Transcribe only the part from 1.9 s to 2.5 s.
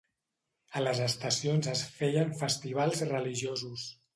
feien